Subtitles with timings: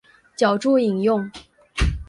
[0.35, 1.29] 脚注引用